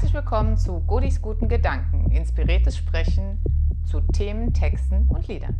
Herzlich 0.00 0.14
willkommen 0.14 0.56
zu 0.56 0.80
Godis 0.80 1.20
guten 1.20 1.46
Gedanken, 1.46 2.10
inspiriertes 2.10 2.74
Sprechen 2.74 3.38
zu 3.84 4.00
Themen, 4.00 4.54
Texten 4.54 5.06
und 5.10 5.28
Liedern. 5.28 5.58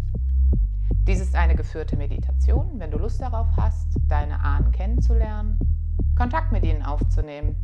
Dies 1.06 1.20
ist 1.20 1.34
eine 1.34 1.54
geführte 1.54 1.94
Meditation. 1.98 2.70
Wenn 2.78 2.90
du 2.90 2.96
Lust 2.96 3.20
darauf 3.20 3.48
hast, 3.58 3.88
deine 4.08 4.40
Ahnen 4.40 4.72
kennenzulernen, 4.72 5.58
Kontakt 6.16 6.52
mit 6.52 6.64
ihnen 6.64 6.82
aufzunehmen, 6.82 7.54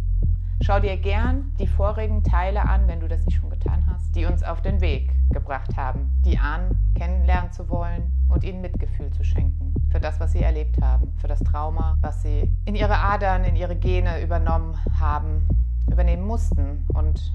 schau 0.61 0.79
dir 0.79 0.99
gern 0.99 1.51
die 1.59 1.67
vorigen 1.67 2.23
Teile 2.23 2.61
an, 2.61 2.87
wenn 2.89 3.01
du 3.01 3.09
das 3.09 3.25
nicht 3.25 3.39
schon 3.39 3.49
getan 3.49 3.87
hast, 3.91 4.15
die 4.15 4.27
uns 4.27 4.43
auf 4.43 4.61
den 4.61 4.83
Weg 4.83 5.11
gebracht 5.31 5.79
haben, 5.79 6.21
die 6.27 6.37
Ahnen 6.37 6.93
kennenlernen 6.95 7.53
zu 7.53 7.71
wollen 7.71 8.27
und 8.29 8.45
ihnen 8.45 8.61
Mitgefühl 8.61 9.11
zu 9.13 9.25
schenken 9.25 9.73
für 9.91 9.99
das, 9.99 10.21
was 10.21 10.33
sie 10.33 10.43
erlebt 10.43 10.83
haben, 10.83 11.11
für 11.17 11.27
das 11.27 11.41
Trauma, 11.41 11.97
was 12.03 12.21
sie 12.21 12.55
in 12.67 12.75
ihre 12.75 12.99
Adern, 12.99 13.45
in 13.45 13.57
ihre 13.57 13.77
Gene 13.77 14.23
übernommen 14.23 14.77
haben 15.01 15.49
übernehmen 15.97 16.27
mussten 16.27 16.87
und 16.93 17.35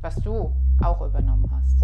was 0.00 0.14
du 0.22 0.56
auch 0.82 1.02
übernommen 1.02 1.50
hast 1.50 1.82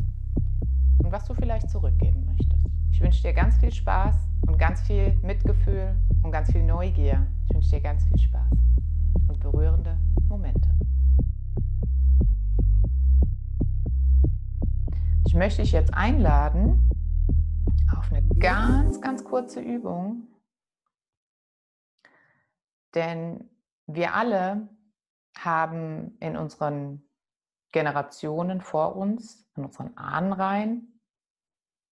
und 1.04 1.12
was 1.12 1.26
du 1.26 1.34
vielleicht 1.34 1.68
zurückgeben 1.68 2.24
möchtest. 2.24 2.66
Ich 2.90 3.02
wünsche 3.02 3.20
dir 3.20 3.34
ganz 3.34 3.58
viel 3.58 3.70
Spaß 3.70 4.16
und 4.46 4.56
ganz 4.56 4.80
viel 4.80 5.12
Mitgefühl 5.20 5.94
und 6.22 6.32
ganz 6.32 6.50
viel 6.50 6.62
Neugier. 6.62 7.26
Ich 7.44 7.54
wünsche 7.54 7.68
dir 7.68 7.82
ganz 7.82 8.02
viel 8.04 8.18
Spaß 8.18 8.50
und 9.28 9.38
berührende 9.38 9.98
Momente. 10.26 10.70
Ich 15.26 15.34
möchte 15.34 15.60
dich 15.60 15.72
jetzt 15.72 15.92
einladen 15.92 16.88
auf 17.94 18.10
eine 18.10 18.26
ganz, 18.38 19.02
ganz 19.02 19.22
kurze 19.22 19.60
Übung, 19.60 20.28
denn 22.94 23.44
wir 23.86 24.14
alle 24.14 24.70
haben 25.44 26.16
in 26.20 26.36
unseren 26.36 27.02
Generationen 27.72 28.60
vor 28.60 28.96
uns, 28.96 29.46
in 29.56 29.64
unseren 29.64 29.96
Ahnenreihen, 29.96 31.00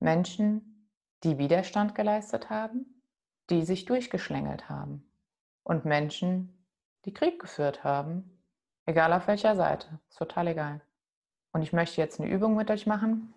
Menschen, 0.00 0.88
die 1.22 1.38
Widerstand 1.38 1.94
geleistet 1.94 2.50
haben, 2.50 3.02
die 3.50 3.64
sich 3.64 3.84
durchgeschlängelt 3.84 4.68
haben 4.68 5.04
und 5.62 5.84
Menschen, 5.84 6.66
die 7.04 7.14
Krieg 7.14 7.40
geführt 7.40 7.84
haben, 7.84 8.40
egal 8.86 9.12
auf 9.12 9.26
welcher 9.26 9.56
Seite, 9.56 10.00
ist 10.08 10.18
total 10.18 10.48
egal. 10.48 10.80
Und 11.52 11.62
ich 11.62 11.72
möchte 11.72 12.00
jetzt 12.00 12.20
eine 12.20 12.30
Übung 12.30 12.56
mit 12.56 12.70
euch 12.70 12.86
machen, 12.86 13.32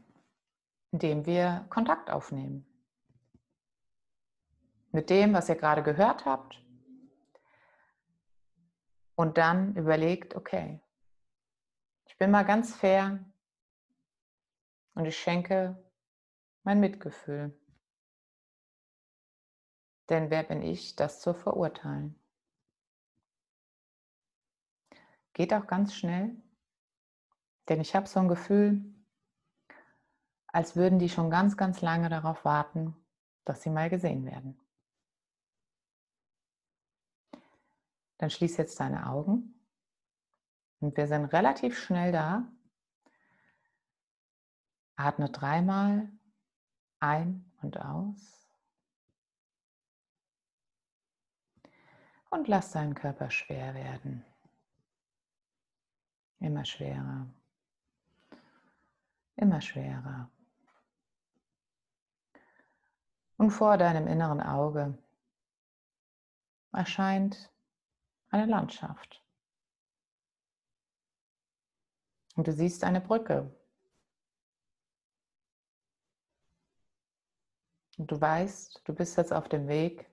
indem 0.92 1.26
wir 1.26 1.66
Kontakt 1.70 2.09
aufnehmen. 2.09 2.66
Mit 4.92 5.09
dem, 5.09 5.34
was 5.34 5.50
ihr 5.50 5.56
gerade 5.56 5.84
gehört 5.84 6.26
habt 6.26 6.62
und 9.18 9.40
dann 9.40 9.76
überlegt, 9.76 10.36
okay, 10.36 10.80
ich 12.06 12.18
bin 12.18 12.30
mal 12.30 12.46
ganz 12.46 12.76
fair 12.76 13.20
und 14.94 15.06
ich 15.06 15.18
schenke 15.18 15.76
mein 16.64 16.80
Mitgefühl. 16.80 17.59
Denn 20.09 20.30
wer 20.30 20.44
bin 20.44 20.62
ich, 20.62 20.96
das 20.96 21.20
zu 21.20 21.34
verurteilen? 21.34 22.18
Geht 25.34 25.52
auch 25.52 25.66
ganz 25.66 25.96
schnell, 25.96 26.36
denn 27.70 27.81
ich 27.81 27.96
habe 27.96 28.08
so 28.08 28.20
ein 28.20 28.28
Gefühl, 28.28 28.86
als 30.46 30.76
würden 30.76 31.00
die 31.00 31.09
schon 31.09 31.31
ganz, 31.31 31.58
ganz 31.58 31.81
lange 31.81 32.09
darauf 32.09 32.46
warten, 32.46 32.96
dass 33.46 33.64
sie 33.64 33.72
mal 33.72 33.90
gesehen 33.90 34.26
werden. 34.26 34.59
Dann 38.18 38.30
schließ 38.30 38.58
jetzt 38.58 38.80
deine 38.80 39.08
Augen. 39.08 39.54
Und 40.80 40.96
wir 40.98 41.08
sind 41.08 41.26
relativ 41.26 41.78
schnell 41.78 42.12
da. 42.12 42.48
Atme 44.96 45.30
dreimal 45.30 46.09
ein 47.00 47.52
und 47.62 47.80
aus. 47.80 48.50
Und 52.30 52.47
lass 52.47 52.72
deinen 52.72 52.94
Körper 52.94 53.30
schwer 53.30 53.74
werden. 53.74 54.25
Immer 56.40 56.66
schwerer. 56.66 57.28
Immer 59.36 59.62
schwerer. 59.62 60.30
Und 63.38 63.52
vor 63.52 63.78
deinem 63.78 64.08
inneren 64.08 64.41
Auge 64.41 64.97
erscheint 66.74 67.52
eine 68.30 68.46
Landschaft. 68.46 69.24
Und 72.36 72.48
du 72.48 72.54
siehst 72.54 72.84
eine 72.84 73.02
Brücke. 73.02 73.52
Und 77.98 78.12
du 78.12 78.22
weißt, 78.22 78.82
du 78.86 78.94
bist 78.94 79.18
jetzt 79.18 79.34
auf 79.34 79.50
dem 79.50 79.68
Weg, 79.68 80.08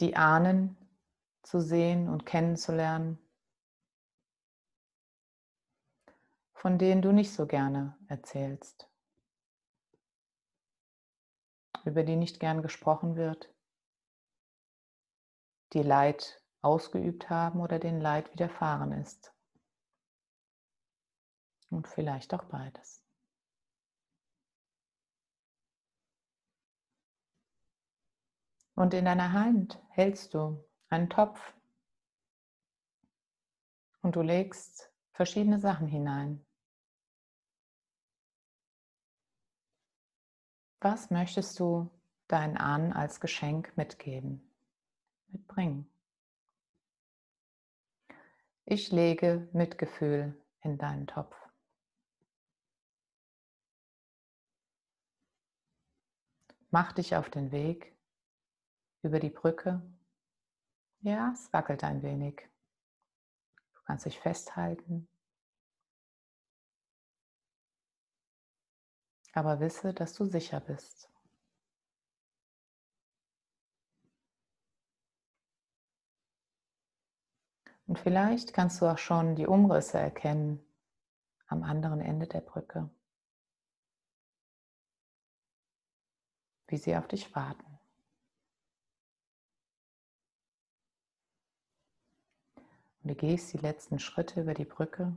die 0.00 0.14
Ahnen 0.14 0.76
zu 1.42 1.60
sehen 1.60 2.10
und 2.10 2.26
kennenzulernen, 2.26 3.18
von 6.52 6.78
denen 6.78 7.00
du 7.00 7.12
nicht 7.12 7.32
so 7.32 7.46
gerne 7.46 7.96
erzählst, 8.08 8.90
über 11.86 12.02
die 12.02 12.16
nicht 12.16 12.40
gern 12.40 12.60
gesprochen 12.60 13.16
wird 13.16 13.55
die 15.76 15.82
Leid 15.82 16.42
ausgeübt 16.62 17.28
haben 17.28 17.60
oder 17.60 17.78
den 17.78 18.00
Leid 18.00 18.32
widerfahren 18.32 18.92
ist. 18.92 19.34
Und 21.68 21.86
vielleicht 21.86 22.32
auch 22.32 22.44
beides. 22.44 23.04
Und 28.74 28.94
in 28.94 29.04
deiner 29.04 29.32
Hand 29.32 29.78
hältst 29.90 30.32
du 30.32 30.64
einen 30.88 31.10
Topf 31.10 31.54
und 34.00 34.16
du 34.16 34.22
legst 34.22 34.90
verschiedene 35.12 35.58
Sachen 35.58 35.88
hinein. 35.88 36.46
Was 40.80 41.10
möchtest 41.10 41.60
du 41.60 41.90
deinen 42.28 42.56
Ahnen 42.56 42.94
als 42.94 43.20
Geschenk 43.20 43.76
mitgeben? 43.76 44.45
Mitbringen. 45.36 45.90
Ich 48.64 48.90
lege 48.90 49.48
Mitgefühl 49.52 50.34
in 50.62 50.78
deinen 50.78 51.06
Topf. 51.06 51.36
Mach 56.70 56.92
dich 56.92 57.14
auf 57.16 57.28
den 57.30 57.52
Weg 57.52 57.94
über 59.02 59.20
die 59.20 59.30
Brücke. 59.30 59.82
Ja, 61.00 61.32
es 61.32 61.52
wackelt 61.52 61.84
ein 61.84 62.02
wenig. 62.02 62.48
Du 63.74 63.82
kannst 63.84 64.06
dich 64.06 64.18
festhalten. 64.18 65.06
Aber 69.32 69.60
wisse, 69.60 69.92
dass 69.92 70.14
du 70.14 70.24
sicher 70.24 70.60
bist. 70.60 71.10
Und 77.96 78.02
vielleicht 78.02 78.52
kannst 78.52 78.82
du 78.82 78.86
auch 78.92 78.98
schon 78.98 79.36
die 79.36 79.46
Umrisse 79.46 79.98
erkennen 79.98 80.62
am 81.46 81.62
anderen 81.62 82.02
Ende 82.02 82.26
der 82.26 82.42
Brücke, 82.42 82.90
wie 86.66 86.76
sie 86.76 86.94
auf 86.94 87.08
dich 87.08 87.34
warten. 87.34 87.78
Und 93.02 93.08
du 93.08 93.14
gehst 93.14 93.54
die 93.54 93.58
letzten 93.58 93.98
Schritte 93.98 94.42
über 94.42 94.52
die 94.52 94.66
Brücke. 94.66 95.16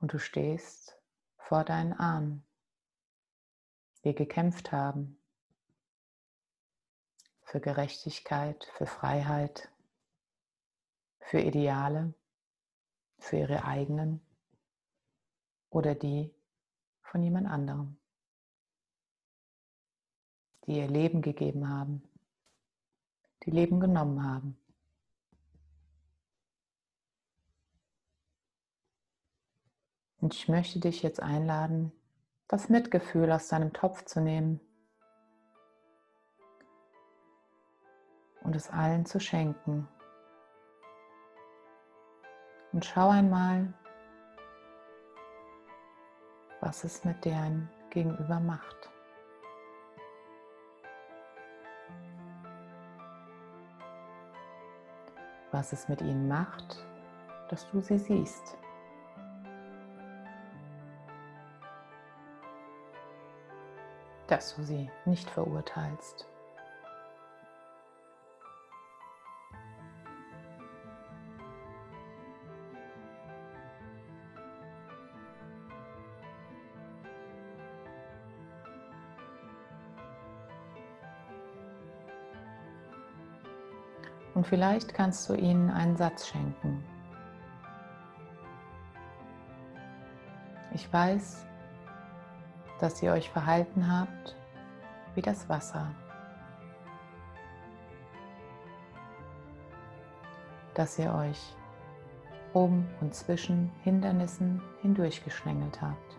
Und 0.00 0.12
du 0.12 0.18
stehst 0.18 1.00
vor 1.36 1.62
deinen 1.62 1.92
Ahnen, 1.92 2.44
die 4.02 4.12
gekämpft 4.12 4.72
haben 4.72 5.23
für 7.54 7.60
Gerechtigkeit, 7.60 8.64
für 8.76 8.84
Freiheit, 8.84 9.70
für 11.20 11.38
Ideale, 11.38 12.12
für 13.20 13.36
ihre 13.36 13.64
eigenen 13.64 14.20
oder 15.70 15.94
die 15.94 16.34
von 17.00 17.22
jemand 17.22 17.46
anderem, 17.46 17.96
die 20.66 20.78
ihr 20.78 20.88
Leben 20.88 21.22
gegeben 21.22 21.68
haben, 21.68 22.02
die 23.44 23.52
Leben 23.52 23.78
genommen 23.78 24.24
haben. 24.24 24.58
Und 30.20 30.34
ich 30.34 30.48
möchte 30.48 30.80
dich 30.80 31.04
jetzt 31.04 31.20
einladen, 31.20 31.92
das 32.48 32.68
Mitgefühl 32.68 33.30
aus 33.30 33.46
deinem 33.46 33.72
Topf 33.72 34.06
zu 34.06 34.20
nehmen 34.20 34.60
und 38.44 38.54
es 38.54 38.70
allen 38.70 39.04
zu 39.04 39.18
schenken. 39.18 39.88
Und 42.72 42.84
schau 42.84 43.08
einmal, 43.08 43.72
was 46.60 46.84
es 46.84 47.04
mit 47.04 47.24
deren 47.24 47.70
Gegenüber 47.90 48.40
macht. 48.40 48.90
Was 55.52 55.72
es 55.72 55.88
mit 55.88 56.00
ihnen 56.00 56.26
macht, 56.26 56.84
dass 57.48 57.70
du 57.70 57.80
sie 57.80 57.98
siehst. 57.98 58.56
Dass 64.26 64.56
du 64.56 64.62
sie 64.64 64.90
nicht 65.04 65.30
verurteilst. 65.30 66.26
Und 84.34 84.46
vielleicht 84.46 84.94
kannst 84.94 85.28
du 85.28 85.34
ihnen 85.34 85.70
einen 85.70 85.96
Satz 85.96 86.26
schenken. 86.26 86.84
Ich 90.72 90.92
weiß, 90.92 91.46
dass 92.80 93.00
ihr 93.00 93.12
euch 93.12 93.30
verhalten 93.30 93.90
habt 93.90 94.36
wie 95.14 95.22
das 95.22 95.48
Wasser, 95.48 95.94
dass 100.74 100.98
ihr 100.98 101.14
euch 101.14 101.54
um 102.52 102.88
und 103.00 103.14
zwischen 103.14 103.70
Hindernissen 103.84 104.60
hindurchgeschlängelt 104.82 105.80
habt 105.80 106.18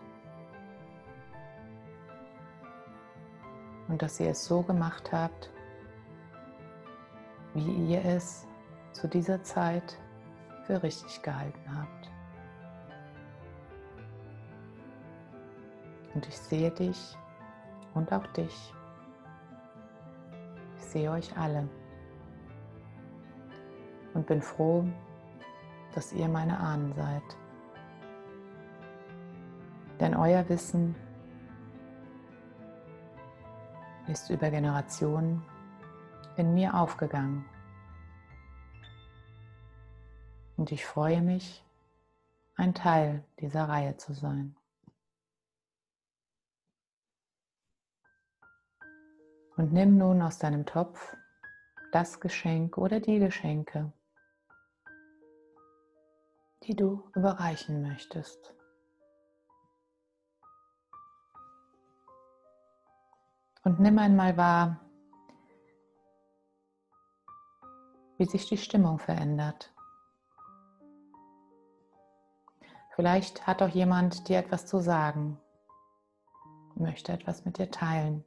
und 3.88 4.00
dass 4.00 4.18
ihr 4.20 4.30
es 4.30 4.44
so 4.44 4.62
gemacht 4.62 5.12
habt, 5.12 5.50
wie 7.56 7.92
ihr 7.92 8.04
es 8.04 8.46
zu 8.92 9.08
dieser 9.08 9.42
Zeit 9.42 9.98
für 10.66 10.82
richtig 10.82 11.22
gehalten 11.22 11.78
habt. 11.78 12.10
Und 16.14 16.26
ich 16.28 16.38
sehe 16.38 16.70
dich 16.70 17.16
und 17.94 18.12
auch 18.12 18.26
dich. 18.28 18.74
Ich 20.78 20.84
sehe 20.84 21.10
euch 21.10 21.36
alle 21.36 21.68
und 24.12 24.26
bin 24.26 24.42
froh, 24.42 24.84
dass 25.94 26.12
ihr 26.12 26.28
meine 26.28 26.58
Ahnen 26.58 26.92
seid. 26.94 27.22
Denn 30.00 30.14
euer 30.14 30.46
Wissen 30.50 30.94
ist 34.08 34.28
über 34.28 34.50
Generationen 34.50 35.42
in 36.36 36.54
mir 36.54 36.74
aufgegangen. 36.74 37.44
Und 40.56 40.72
ich 40.72 40.84
freue 40.86 41.20
mich, 41.22 41.64
ein 42.56 42.74
Teil 42.74 43.24
dieser 43.40 43.68
Reihe 43.68 43.96
zu 43.96 44.14
sein. 44.14 44.56
Und 49.56 49.72
nimm 49.72 49.96
nun 49.96 50.22
aus 50.22 50.38
deinem 50.38 50.66
Topf 50.66 51.16
das 51.92 52.20
Geschenk 52.20 52.76
oder 52.76 53.00
die 53.00 53.18
Geschenke, 53.18 53.92
die 56.64 56.74
du 56.74 57.08
überreichen 57.14 57.82
möchtest. 57.82 58.54
Und 63.64 63.80
nimm 63.80 63.98
einmal 63.98 64.36
wahr, 64.36 64.85
wie 68.18 68.24
sich 68.24 68.48
die 68.48 68.58
Stimmung 68.58 68.98
verändert. 68.98 69.72
Vielleicht 72.94 73.46
hat 73.46 73.62
auch 73.62 73.68
jemand 73.68 74.28
dir 74.28 74.38
etwas 74.38 74.66
zu 74.66 74.78
sagen, 74.78 75.38
möchte 76.74 77.12
etwas 77.12 77.44
mit 77.44 77.58
dir 77.58 77.70
teilen, 77.70 78.24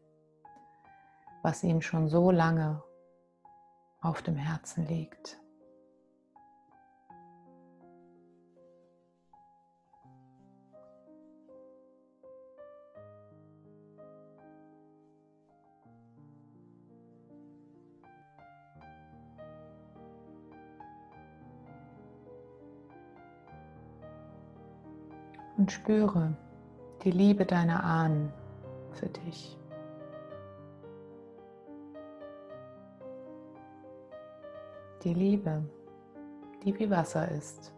was 1.42 1.64
ihm 1.64 1.82
schon 1.82 2.08
so 2.08 2.30
lange 2.30 2.84
auf 4.02 4.22
dem 4.22 4.36
Herzen 4.36 4.86
liegt. 4.86 5.39
Und 25.70 25.74
spüre 25.74 26.34
die 27.04 27.12
Liebe 27.12 27.46
deiner 27.46 27.84
Ahnen 27.84 28.34
für 28.94 29.06
dich. 29.06 29.56
Die 35.04 35.14
Liebe, 35.14 35.64
die 36.64 36.78
wie 36.80 36.90
Wasser 36.90 37.30
ist, 37.30 37.72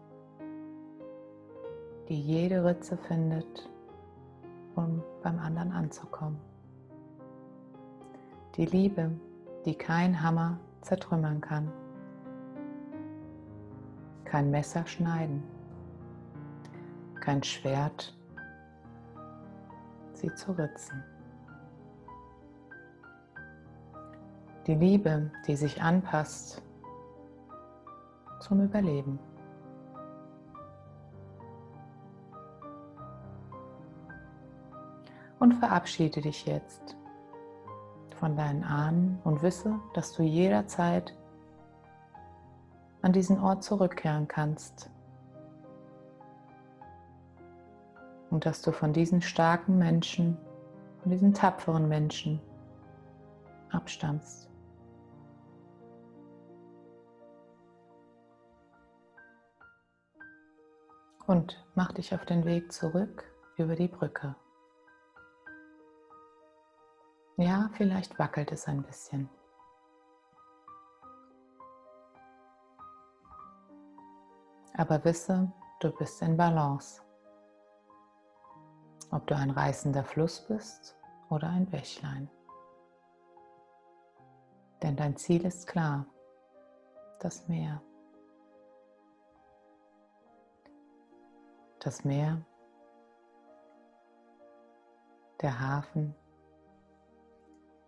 die 2.08 2.18
jede 2.18 2.64
Ritze 2.64 2.96
findet, 2.96 3.68
um 4.74 5.02
beim 5.22 5.38
anderen 5.38 5.72
anzukommen. 5.72 6.40
Die 8.56 8.64
Liebe, 8.64 9.10
die 9.66 9.74
kein 9.74 10.22
Hammer 10.22 10.58
zertrümmern 10.80 11.42
kann, 11.42 11.70
kein 14.24 14.50
Messer 14.50 14.86
schneiden 14.86 15.51
kein 17.22 17.42
Schwert, 17.42 18.14
sie 20.12 20.34
zu 20.34 20.52
ritzen. 20.52 21.02
Die 24.66 24.74
Liebe, 24.74 25.30
die 25.46 25.56
sich 25.56 25.80
anpasst 25.80 26.62
zum 28.40 28.64
Überleben. 28.64 29.18
Und 35.38 35.54
verabschiede 35.54 36.20
dich 36.20 36.46
jetzt 36.46 36.96
von 38.16 38.36
deinen 38.36 38.62
Ahnen 38.62 39.20
und 39.24 39.42
wisse, 39.42 39.78
dass 39.94 40.12
du 40.12 40.22
jederzeit 40.22 41.16
an 43.00 43.12
diesen 43.12 43.40
Ort 43.40 43.64
zurückkehren 43.64 44.28
kannst, 44.28 44.91
und 48.32 48.46
dass 48.46 48.62
du 48.62 48.72
von 48.72 48.94
diesen 48.94 49.20
starken 49.20 49.76
Menschen, 49.76 50.38
von 51.02 51.10
diesen 51.10 51.34
tapferen 51.34 51.86
Menschen 51.86 52.40
abstammst. 53.70 54.50
Und 61.26 61.62
mach 61.74 61.92
dich 61.92 62.14
auf 62.14 62.24
den 62.24 62.46
Weg 62.46 62.72
zurück 62.72 63.24
über 63.58 63.76
die 63.76 63.88
Brücke. 63.88 64.34
Ja, 67.36 67.68
vielleicht 67.74 68.18
wackelt 68.18 68.50
es 68.50 68.66
ein 68.66 68.82
bisschen. 68.82 69.28
Aber 74.74 75.04
wisse, 75.04 75.52
du 75.80 75.90
bist 75.90 76.22
in 76.22 76.36
Balance 76.38 77.01
ob 79.12 79.26
du 79.26 79.36
ein 79.36 79.50
reißender 79.50 80.02
Fluss 80.02 80.40
bist 80.40 80.96
oder 81.28 81.48
ein 81.48 81.66
Bächlein. 81.66 82.28
Denn 84.82 84.96
dein 84.96 85.16
Ziel 85.16 85.44
ist 85.44 85.66
klar, 85.66 86.06
das 87.20 87.46
Meer. 87.46 87.80
Das 91.78 92.04
Meer, 92.04 92.40
der 95.40 95.60
Hafen, 95.60 96.14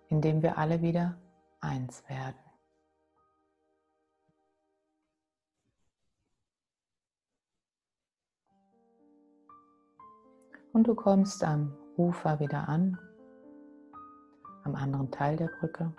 in 0.08 0.20
dem 0.20 0.42
wir 0.42 0.58
alle 0.58 0.82
wieder 0.82 1.16
eins 1.60 2.06
werden. 2.08 2.43
Und 10.74 10.88
du 10.88 10.96
kommst 10.96 11.44
am 11.44 11.72
Ufer 11.96 12.40
wieder 12.40 12.68
an, 12.68 12.98
am 14.64 14.74
anderen 14.74 15.08
Teil 15.12 15.36
der 15.36 15.46
Brücke. 15.60 15.92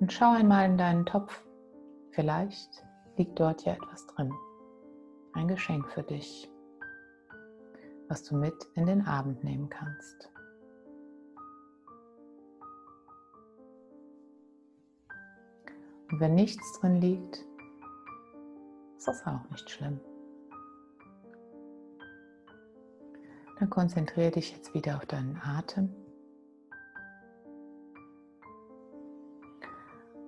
Und 0.00 0.12
schau 0.12 0.32
einmal 0.32 0.66
in 0.66 0.76
deinen 0.76 1.06
Topf. 1.06 1.44
Vielleicht 2.10 2.84
liegt 3.16 3.38
dort 3.38 3.64
ja 3.64 3.74
etwas 3.74 4.04
drin. 4.08 4.34
Ein 5.32 5.46
Geschenk 5.46 5.88
für 5.90 6.02
dich, 6.02 6.50
was 8.08 8.24
du 8.24 8.36
mit 8.36 8.66
in 8.74 8.86
den 8.86 9.06
Abend 9.06 9.44
nehmen 9.44 9.70
kannst. 9.70 10.28
Und 16.10 16.18
wenn 16.18 16.34
nichts 16.34 16.80
drin 16.80 17.00
liegt, 17.00 17.46
ist 18.98 19.06
das 19.06 19.24
auch 19.24 19.48
nicht 19.50 19.70
schlimm. 19.70 20.00
Dann 23.62 23.70
konzentriere 23.70 24.32
dich 24.32 24.50
jetzt 24.50 24.74
wieder 24.74 24.96
auf 24.96 25.06
deinen 25.06 25.40
Atem. 25.40 25.88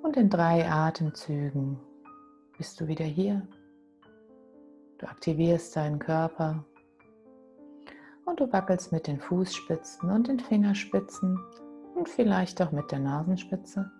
Und 0.04 0.16
in 0.16 0.30
drei 0.30 0.70
Atemzügen 0.70 1.80
bist 2.56 2.80
du 2.80 2.86
wieder 2.86 3.04
hier. 3.04 3.44
Du 4.98 5.06
aktivierst 5.08 5.74
deinen 5.74 5.98
Körper 5.98 6.64
und 8.24 8.38
du 8.38 8.52
wackelst 8.52 8.92
mit 8.92 9.08
den 9.08 9.18
Fußspitzen 9.18 10.10
und 10.10 10.28
den 10.28 10.38
Fingerspitzen 10.38 11.36
und 11.96 12.08
vielleicht 12.08 12.62
auch 12.62 12.70
mit 12.70 12.92
der 12.92 13.00
Nasenspitze 13.00 13.90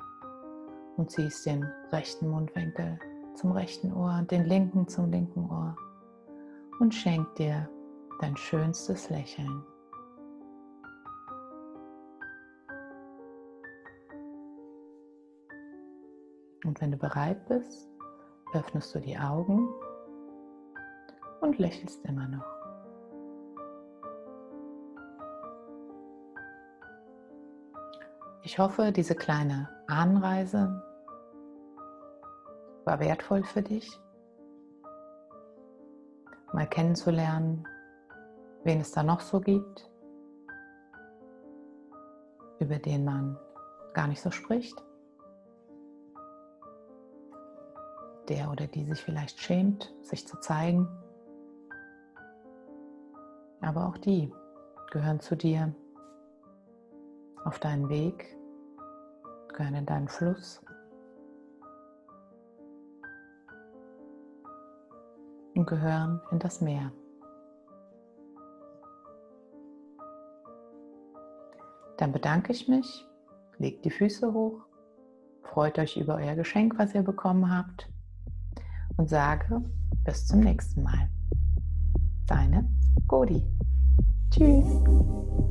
und 0.97 1.11
ziehst 1.11 1.45
den 1.45 1.64
rechten 1.91 2.29
Mundwinkel 2.29 3.00
zum 3.35 3.50
rechten 3.50 3.93
Ohr, 3.93 4.23
den 4.31 4.45
linken 4.45 4.87
zum 4.87 5.11
linken 5.11 5.50
Ohr 5.50 5.76
und 6.79 6.95
schenk 6.95 7.35
dir 7.35 7.69
dein 8.25 8.37
schönstes 8.38 9.11
Lächeln. 9.11 9.62
Und 16.64 16.81
wenn 16.81 16.90
du 16.90 16.97
bereit 16.97 17.47
bist, 17.49 17.90
öffnest 18.54 18.95
du 18.95 19.00
die 19.00 19.19
Augen 19.19 19.69
und 21.43 21.59
lächelst 21.59 22.02
immer 22.07 22.26
noch. 22.26 22.47
Ich 28.43 28.59
hoffe, 28.59 28.90
diese 28.90 29.14
kleine 29.14 29.69
Ahnenreise 29.87 30.83
war 32.87 33.00
wertvoll 33.00 33.45
für 33.45 33.61
dich. 33.61 34.00
Mal 36.54 36.66
kennenzulernen, 36.69 37.66
wen 38.64 38.80
es 38.80 38.92
da 38.92 39.02
noch 39.02 39.21
so 39.21 39.40
gibt, 39.40 39.90
über 42.59 42.78
den 42.78 43.04
man 43.04 43.38
gar 43.92 44.09
nicht 44.09 44.23
so 44.23 44.30
spricht. 44.30 44.83
Der 48.28 48.50
oder 48.50 48.66
die 48.66 48.85
sich 48.85 49.00
vielleicht 49.02 49.38
schämt, 49.38 49.94
sich 50.02 50.26
zu 50.26 50.40
zeigen. 50.40 50.88
Aber 53.61 53.87
auch 53.87 53.99
die 53.99 54.33
gehören 54.90 55.21
zu 55.21 55.37
dir 55.37 55.75
auf 57.44 57.59
deinen 57.59 57.90
Weg, 57.90 58.35
gehören 59.49 59.75
in 59.75 59.87
deinen 59.87 60.09
Fluss. 60.09 60.62
Und 65.54 65.66
gehören 65.66 66.21
in 66.33 66.38
das 66.38 66.61
Meer. 66.61 66.90
Dann 71.97 72.13
bedanke 72.13 72.53
ich 72.53 72.69
mich, 72.69 73.07
legt 73.59 73.85
die 73.85 73.91
Füße 73.91 74.33
hoch, 74.33 74.63
freut 75.43 75.79
euch 75.79 75.97
über 75.97 76.17
euer 76.17 76.35
Geschenk, 76.35 76.79
was 76.79 76.95
ihr 76.95 77.03
bekommen 77.03 77.55
habt 77.55 77.89
und 78.97 79.09
sage 79.09 79.63
bis 80.05 80.27
zum 80.27 80.41
nächsten 80.41 80.83
Mal. 80.83 81.09
Deine 82.27 82.69
Godi. 83.07 83.45
Tschüss. 84.31 85.44